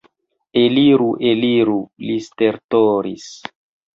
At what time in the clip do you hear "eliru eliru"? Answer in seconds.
0.61-1.77